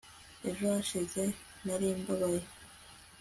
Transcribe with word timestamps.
ejo 0.49 0.63
hashize 0.73 1.21
narimbabaye 1.65 2.41